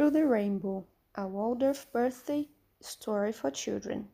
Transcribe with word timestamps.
Through 0.00 0.12
the 0.12 0.26
Rainbow, 0.26 0.86
a 1.14 1.28
Waldorf 1.28 1.92
birthday 1.92 2.48
story 2.80 3.32
for 3.32 3.50
children, 3.50 4.08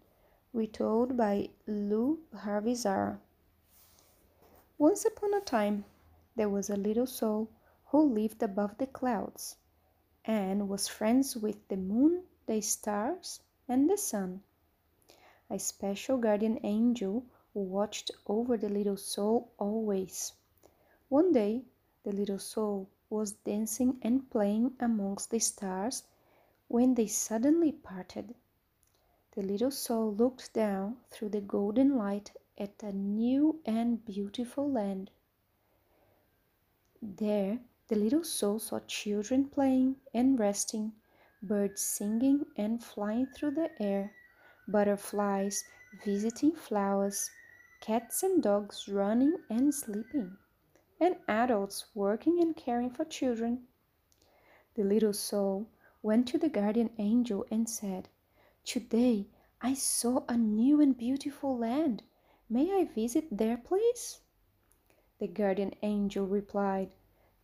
retold 0.53 1.17
by 1.17 1.51
Lou 1.69 2.19
Harvey-Zahra. 2.35 3.21
Once 4.79 5.05
upon 5.05 5.33
a 5.33 5.41
time, 5.41 5.85
there 6.35 6.49
was 6.49 6.71
a 6.71 6.77
little 6.77 7.07
soul 7.07 7.49
who 7.85 8.03
lived 8.03 8.43
above 8.43 8.77
the 8.79 8.89
clouds 8.89 9.59
and 10.25 10.69
was 10.69 10.89
friends 10.89 11.37
with 11.37 11.69
the 11.69 11.77
moon, 11.77 12.25
the 12.47 12.61
stars, 12.63 13.39
and 13.69 13.89
the 13.89 13.97
sun. 13.97 14.43
A 15.49 15.57
special 15.57 16.19
guardian 16.19 16.59
angel 16.65 17.25
watched 17.55 18.11
over 18.27 18.57
the 18.57 18.69
little 18.69 18.97
soul 18.97 19.53
always. 19.57 20.33
One 21.09 21.31
day, 21.31 21.63
the 22.03 22.11
little 22.11 22.41
soul 22.41 22.89
was 23.09 23.33
dancing 23.33 23.99
and 24.03 24.29
playing 24.31 24.75
amongst 24.81 25.31
the 25.31 25.39
stars 25.39 26.03
when 26.69 26.95
they 26.95 27.07
suddenly 27.07 27.71
parted. 27.71 28.35
The 29.33 29.43
little 29.43 29.71
soul 29.71 30.13
looked 30.13 30.53
down 30.53 30.97
through 31.11 31.29
the 31.29 31.41
golden 31.41 31.97
light 31.97 32.33
at 32.59 32.83
a 32.83 32.93
new 32.93 33.61
and 33.65 34.05
beautiful 34.05 34.71
land. 34.71 35.11
There, 37.01 37.61
the 37.89 37.97
little 37.97 38.25
soul 38.25 38.59
saw 38.59 38.81
children 38.81 39.49
playing 39.49 39.97
and 40.13 40.39
resting, 40.41 40.93
birds 41.43 41.83
singing 41.83 42.47
and 42.57 42.83
flying 42.83 43.27
through 43.27 43.53
the 43.53 43.71
air, 43.81 44.15
butterflies 44.67 45.65
visiting 46.05 46.53
flowers, 46.53 47.31
cats 47.81 48.23
and 48.23 48.43
dogs 48.43 48.89
running 48.89 49.37
and 49.49 49.75
sleeping 49.75 50.37
and 50.99 51.17
adults 51.29 51.87
working 51.95 52.41
and 52.41 52.57
caring 52.57 52.91
for 52.91 53.05
children. 53.05 53.67
The 54.75 54.85
little 54.85 55.13
soul 55.13 55.69
went 56.03 56.29
to 56.29 56.39
the 56.39 56.49
guardian 56.49 56.91
angel 56.99 57.45
and 57.51 57.69
said, 57.69 58.09
Today 58.65 59.29
I 59.61 59.75
saw 59.75 60.25
a 60.29 60.37
new 60.37 60.81
and 60.81 60.97
beautiful 60.97 61.57
land. 61.57 62.03
May 62.49 62.73
I 62.73 62.85
visit 62.85 63.27
there, 63.31 63.57
please? 63.57 64.21
The 65.19 65.29
guardian 65.29 65.75
angel 65.83 66.27
replied, 66.27 66.91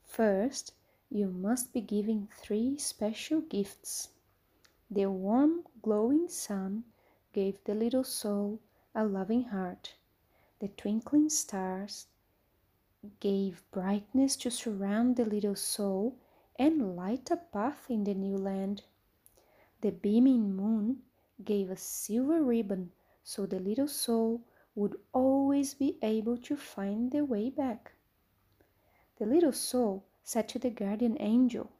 First, 0.05 0.75
you 1.09 1.29
must 1.29 1.73
be 1.73 1.81
giving 1.81 2.29
three 2.37 2.77
special 2.79 3.41
gifts. 3.41 4.11
The 4.91 5.07
warm, 5.07 5.65
glowing 5.81 6.29
sun 6.29 6.85
gave 7.33 7.65
the 7.65 7.75
little 7.75 8.05
soul 8.05 8.61
a 8.95 9.05
loving 9.07 9.45
heart. 9.45 9.95
The 10.61 10.69
twinkling 10.69 11.31
stars 11.31 12.09
gave 13.21 13.65
brightness 13.71 14.37
to 14.37 14.51
surround 14.51 15.17
the 15.17 15.25
little 15.25 15.57
soul 15.57 16.17
and 16.57 16.95
light 16.97 17.31
a 17.31 17.37
path 17.37 17.91
in 17.91 18.05
the 18.05 18.15
new 18.15 18.37
land. 18.37 18.85
The 19.81 19.91
beaming 19.91 20.55
moon 20.55 21.03
gave 21.45 21.71
a 21.71 21.77
silver 21.77 22.43
ribbon 22.43 22.93
so 23.25 23.47
the 23.47 23.59
little 23.59 23.89
soul 23.89 24.43
would 24.75 24.97
always 25.13 25.75
be 25.75 25.99
able 26.03 26.37
to 26.39 26.57
find 26.57 27.11
the 27.11 27.25
way 27.25 27.51
back. 27.51 27.93
The 29.19 29.27
little 29.27 29.53
soul 29.53 30.05
said 30.23 30.49
to 30.51 30.59
the 30.59 30.71
guardian 30.71 31.17
angel, 31.21 31.71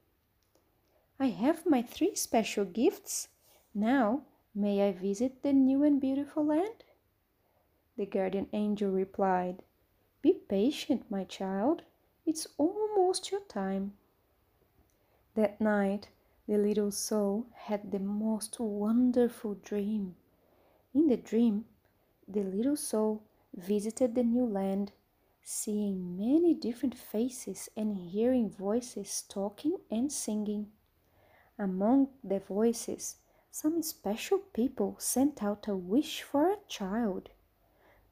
I 1.19 1.27
have 1.27 1.67
my 1.67 1.83
three 1.83 2.15
special 2.15 2.65
gifts. 2.65 3.29
Now, 3.75 4.23
may 4.55 4.89
I 4.89 4.93
visit 4.93 5.43
the 5.43 5.53
new 5.53 5.85
and 5.85 6.01
beautiful 6.01 6.45
land? 6.45 6.85
The 7.97 8.07
guardian 8.07 8.49
angel 8.53 8.91
replied, 8.91 9.63
be 10.23 10.35
patient, 10.49 11.11
my 11.11 11.25
child. 11.25 11.83
It's 12.25 12.47
almost 12.57 13.31
your 13.33 13.41
time. 13.43 13.95
That 15.35 15.61
night, 15.61 16.09
the 16.47 16.57
little 16.57 16.93
soul 16.93 17.47
had 17.55 17.91
the 17.91 17.99
most 17.99 18.61
wonderful 18.61 19.55
dream. 19.55 20.15
In 20.95 21.09
the 21.09 21.17
dream, 21.17 21.65
the 22.29 22.43
little 22.43 22.77
soul 22.77 23.23
visited 23.55 24.15
the 24.15 24.23
new 24.23 24.47
land, 24.47 24.93
seeing 25.43 26.17
many 26.17 26.55
different 26.55 26.97
faces 26.97 27.69
and 27.77 27.97
hearing 27.97 28.49
voices 28.49 29.25
talking 29.29 29.77
and 29.91 30.13
singing. 30.13 30.69
Among 31.59 32.09
the 32.23 32.39
voices, 32.39 33.17
some 33.51 33.83
special 33.83 34.39
people 34.39 34.97
sent 34.99 35.43
out 35.43 35.69
a 35.69 35.77
wish 35.77 36.23
for 36.23 36.49
a 36.49 36.59
child. 36.69 37.31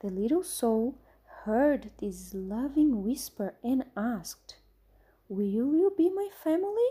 The 0.00 0.09
little 0.09 0.42
soul 0.42 0.98
heard 1.45 1.91
this 1.99 2.34
loving 2.34 3.03
whisper 3.03 3.55
and 3.65 3.84
asked, 3.97 4.56
Will 5.28 5.47
you 5.47 5.93
be 5.97 6.11
my 6.11 6.28
family? 6.45 6.91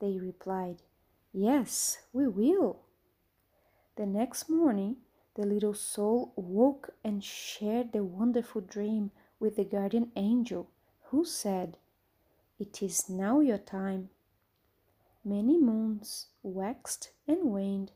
They 0.00 0.18
replied, 0.18 0.82
Yes, 1.32 1.98
we 2.12 2.28
will. 2.28 2.80
The 3.96 4.06
next 4.06 4.48
morning, 4.48 4.98
the 5.34 5.46
little 5.46 5.74
soul 5.74 6.32
woke 6.36 6.90
and 7.02 7.24
shared 7.24 7.92
the 7.92 8.04
wonderful 8.04 8.60
dream 8.60 9.10
with 9.40 9.56
the 9.56 9.64
guardian 9.64 10.12
angel, 10.14 10.70
who 11.06 11.24
said, 11.24 11.76
It 12.58 12.82
is 12.82 13.08
now 13.08 13.40
your 13.40 13.58
time. 13.58 14.10
Many 15.24 15.58
moons 15.58 16.28
waxed 16.42 17.10
and 17.26 17.52
waned 17.52 17.92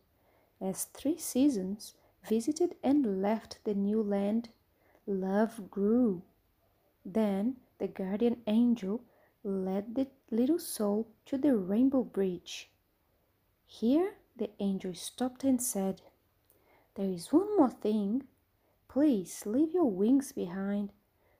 as 0.61 0.85
three 0.85 1.19
seasons 1.19 1.95
visited 2.25 2.75
and 2.83 3.23
left 3.23 3.59
the 3.65 3.75
new 3.75 4.03
land 4.03 4.49
love 5.09 5.71
grew. 5.71 6.23
Then 7.05 7.57
the 7.79 7.89
guardian 7.89 8.43
angel 8.47 9.03
led 9.43 9.95
the 9.95 10.07
little 10.31 10.59
soul 10.59 11.09
to 11.27 11.39
the 11.39 11.57
rainbow 11.57 12.05
bridge. 12.05 12.71
Here 13.67 14.15
the 14.37 14.51
angel 14.61 14.95
stopped 14.95 15.45
and 15.45 15.61
said, 15.61 16.03
There 16.95 17.09
is 17.09 17.33
one 17.33 17.57
more 17.57 17.71
thing. 17.71 18.25
Please 18.89 19.47
leave 19.47 19.73
your 19.73 19.91
wings 19.91 20.33
behind. 20.33 20.93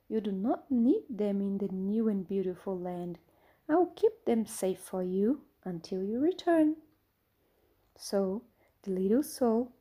You 0.07 0.21
do 0.21 0.31
not 0.31 0.71
need 0.71 1.03
them 1.09 1.39
in 1.39 1.59
the 1.59 1.67
new 1.67 2.09
and 2.09 2.27
beautiful 2.27 2.77
land. 2.77 3.19
I 3.67 3.75
will 3.75 3.93
keep 3.95 4.25
them 4.25 4.45
safe 4.45 4.79
for 4.79 5.03
you 5.03 5.41
until 5.63 6.03
you 6.03 6.19
return. 6.19 6.77
So 7.95 8.43
the 8.83 8.91
little 8.91 9.23
soul 9.23 9.71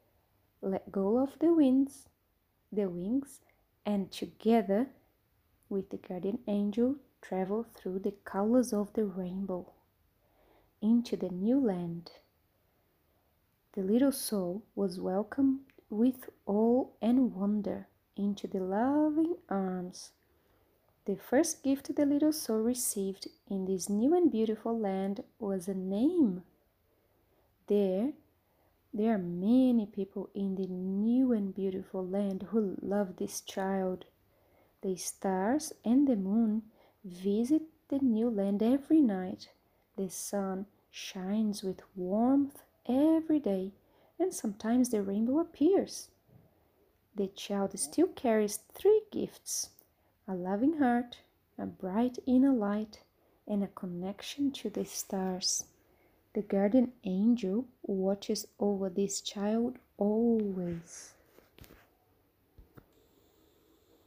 let 0.61 0.93
go 0.93 1.19
of 1.19 1.39
the 1.39 1.55
wings, 1.55 2.09
the 2.71 2.89
wings 2.89 3.41
and 3.89 4.13
together 4.13 4.87
with 5.71 5.89
the 5.89 5.97
guardian 5.97 6.39
angel 6.47 6.97
travel 7.23 7.65
through 7.75 7.99
the 7.99 8.13
colors 8.23 8.71
of 8.71 8.93
the 8.93 9.05
rainbow 9.05 9.73
into 10.83 11.17
the 11.17 11.31
new 11.31 11.59
land. 11.59 12.11
The 13.73 13.81
little 13.81 14.13
soul 14.13 14.63
was 14.75 15.01
welcomed 15.01 15.61
with 15.89 16.29
awe 16.45 16.89
and 17.01 17.35
wonder 17.35 17.89
into 18.15 18.47
the 18.47 18.61
loving 18.61 19.37
arms. 19.49 20.11
The 21.07 21.17
first 21.17 21.63
gift 21.63 21.97
the 21.97 22.05
little 22.05 22.35
soul 22.35 22.61
received 22.61 23.27
in 23.49 23.65
this 23.65 23.89
new 23.89 24.15
and 24.15 24.31
beautiful 24.31 24.79
land 24.79 25.25
was 25.39 25.67
a 25.67 25.75
name. 25.75 26.43
There 27.69 28.13
there 28.93 29.15
are 29.15 29.19
many 29.19 29.87
people 29.87 30.29
in 30.35 30.57
the 30.57 30.67
new 30.67 31.33
and 31.33 31.55
beautiful 31.71 32.07
land 32.07 32.45
who 32.51 32.75
love 32.81 33.17
this 33.17 33.43
child. 33.43 34.07
The 34.81 34.97
stars 34.97 35.71
and 35.85 36.09
the 36.09 36.17
moon 36.17 36.63
visit 37.05 37.61
the 37.91 37.99
new 37.99 38.31
land 38.31 38.63
every 38.63 39.03
night. 39.03 39.51
The 39.95 40.09
sun 40.09 40.65
shines 40.91 41.63
with 41.63 41.83
warmth 41.95 42.63
every 42.87 43.39
day, 43.39 43.73
and 44.19 44.33
sometimes 44.33 44.89
the 44.89 45.03
rainbow 45.03 45.41
appears. 45.41 46.09
The 47.15 47.27
child 47.27 47.79
still 47.79 48.07
carries 48.07 48.61
three 48.73 49.03
gifts 49.11 49.69
a 50.27 50.35
loving 50.35 50.79
heart, 50.79 51.19
a 51.59 51.67
bright 51.67 52.19
inner 52.25 52.55
light, 52.55 53.01
and 53.47 53.63
a 53.63 53.67
connection 53.67 54.53
to 54.53 54.71
the 54.71 54.87
stars. 54.87 55.67
The 56.33 56.41
guardian 56.41 56.93
angel 57.05 57.67
watches 57.83 58.47
over 58.59 58.89
this 58.89 59.21
child 59.21 59.77
always. 59.99 61.13